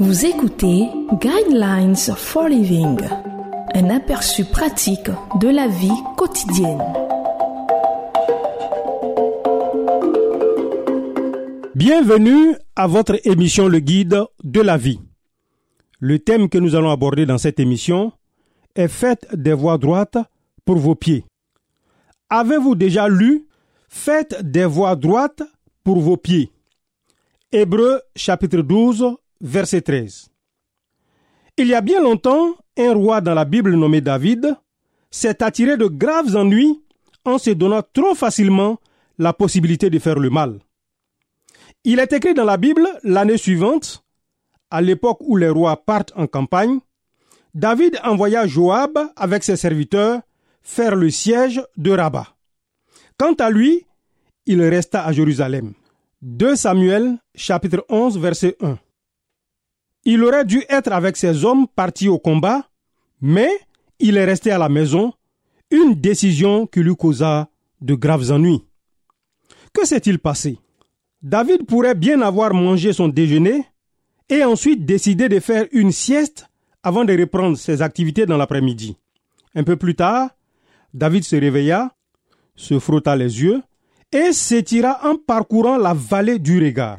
[0.00, 0.88] Vous écoutez
[1.20, 2.98] Guidelines for Living,
[3.74, 5.08] un aperçu pratique
[5.40, 6.82] de la vie quotidienne.
[11.76, 14.98] Bienvenue à votre émission Le Guide de la vie.
[16.00, 18.12] Le thème que nous allons aborder dans cette émission
[18.74, 20.18] est Faites des voies droites
[20.64, 21.24] pour vos pieds.
[22.30, 23.46] Avez-vous déjà lu
[23.88, 25.44] Faites des voies droites
[25.84, 26.50] pour vos pieds
[27.52, 30.30] Hébreu chapitre 12 verset 13.
[31.58, 34.56] Il y a bien longtemps, un roi dans la Bible nommé David
[35.10, 36.82] s'est attiré de graves ennuis
[37.24, 38.80] en se donnant trop facilement
[39.18, 40.58] la possibilité de faire le mal.
[41.84, 44.02] Il est écrit dans la Bible l'année suivante,
[44.70, 46.80] à l'époque où les rois partent en campagne,
[47.54, 50.20] David envoya Joab avec ses serviteurs
[50.62, 52.26] faire le siège de Rabat.
[53.16, 53.86] Quant à lui,
[54.46, 55.74] il resta à Jérusalem.
[56.22, 58.78] 2 Samuel chapitre 11 verset 1.
[60.04, 62.68] Il aurait dû être avec ses hommes partis au combat,
[63.20, 63.50] mais
[63.98, 65.12] il est resté à la maison,
[65.70, 67.48] une décision qui lui causa
[67.80, 68.64] de graves ennuis.
[69.72, 70.58] Que s'est-il passé?
[71.22, 73.64] David pourrait bien avoir mangé son déjeuner
[74.28, 76.48] et ensuite décider de faire une sieste
[76.82, 78.96] avant de reprendre ses activités dans l'après-midi.
[79.54, 80.30] Un peu plus tard,
[80.92, 81.94] David se réveilla,
[82.56, 83.62] se frotta les yeux
[84.12, 86.98] et s'étira en parcourant la vallée du regard.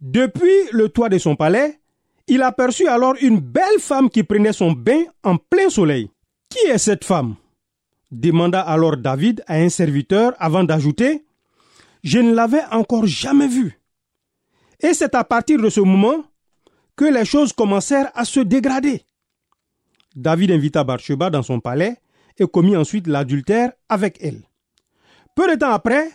[0.00, 1.80] Depuis le toit de son palais,
[2.28, 6.10] il aperçut alors une belle femme qui prenait son bain en plein soleil.
[6.48, 7.34] Qui est cette femme?
[8.10, 11.26] demanda alors David à un serviteur avant d'ajouter
[12.02, 13.80] Je ne l'avais encore jamais vue.
[14.80, 16.24] Et c'est à partir de ce moment
[16.96, 19.02] que les choses commencèrent à se dégrader.
[20.14, 21.96] David invita Bathsheba dans son palais
[22.38, 24.42] et commit ensuite l'adultère avec elle.
[25.34, 26.08] Peu de temps après,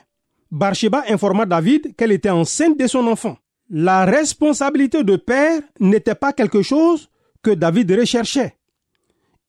[0.52, 3.38] Bathsheba informa David qu'elle était enceinte de son enfant
[3.70, 7.10] la responsabilité de père n'était pas quelque chose
[7.42, 8.58] que David recherchait.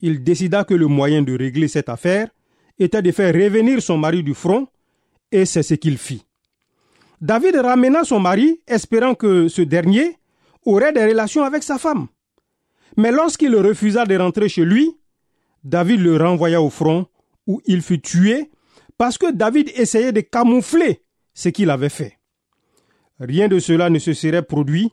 [0.01, 2.29] Il décida que le moyen de régler cette affaire
[2.79, 4.67] était de faire revenir son mari du front,
[5.31, 6.25] et c'est ce qu'il fit.
[7.21, 10.19] David ramena son mari, espérant que ce dernier
[10.65, 12.09] aurait des relations avec sa femme.
[12.97, 14.97] Mais lorsqu'il refusa de rentrer chez lui,
[15.63, 17.07] David le renvoya au front,
[17.47, 18.51] où il fut tué,
[18.99, 21.03] parce que David essayait de camoufler
[21.33, 22.19] ce qu'il avait fait.
[23.21, 24.93] Rien de cela ne se serait produit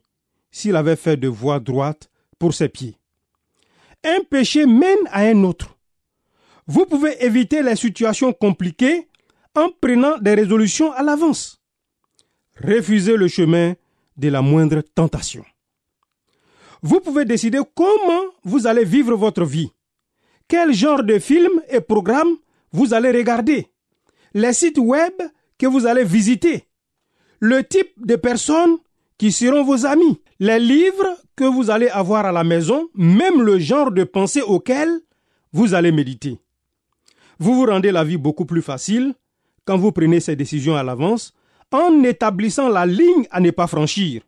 [0.51, 2.97] s'il avait fait de voie droite pour ses pieds.
[4.03, 5.77] Un péché mène à un autre.
[6.67, 9.07] Vous pouvez éviter les situations compliquées
[9.55, 11.61] en prenant des résolutions à l'avance.
[12.63, 13.73] Refusez le chemin
[14.17, 15.43] de la moindre tentation.
[16.81, 19.71] Vous pouvez décider comment vous allez vivre votre vie,
[20.47, 22.35] quel genre de film et programme
[22.71, 23.67] vous allez regarder,
[24.33, 25.13] les sites web
[25.57, 26.67] que vous allez visiter,
[27.41, 28.77] le type de personnes
[29.17, 33.59] qui seront vos amis, les livres que vous allez avoir à la maison, même le
[33.59, 35.01] genre de pensée auquel
[35.51, 36.39] vous allez méditer.
[37.39, 39.15] Vous vous rendez la vie beaucoup plus facile
[39.65, 41.33] quand vous prenez ces décisions à l'avance
[41.71, 44.21] en établissant la ligne à ne pas franchir.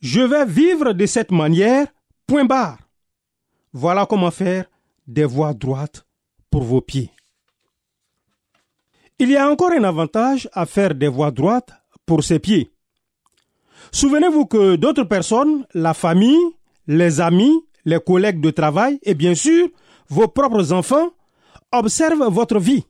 [0.00, 1.86] Je vais vivre de cette manière,
[2.26, 2.78] point barre.
[3.72, 4.64] Voilà comment faire
[5.06, 6.06] des voies droites
[6.50, 7.10] pour vos pieds.
[9.18, 11.72] Il y a encore un avantage à faire des voies droites
[12.08, 12.70] pour ses pieds.
[13.92, 16.44] Souvenez-vous que d'autres personnes, la famille,
[16.86, 17.54] les amis,
[17.84, 19.68] les collègues de travail et bien sûr
[20.08, 21.10] vos propres enfants
[21.70, 22.84] observent votre vie.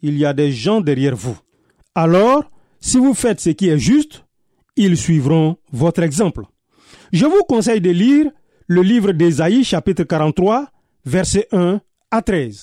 [0.00, 1.38] Il y a des gens derrière vous.
[1.94, 2.44] Alors,
[2.80, 4.24] si vous faites ce qui est juste,
[4.76, 6.44] ils suivront votre exemple.
[7.12, 8.30] Je vous conseille de lire
[8.68, 10.66] le livre d'Ésaïe chapitre 43
[11.04, 11.80] versets 1
[12.10, 12.62] à 13.